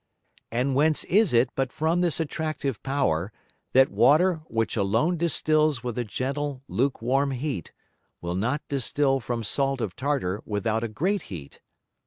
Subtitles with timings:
[0.51, 3.31] And whence is it but from this attractive Power
[3.73, 7.71] that Water which alone distils with a gentle luke warm Heat,
[8.19, 11.61] will not distil from Salt of Tartar without a great Heat?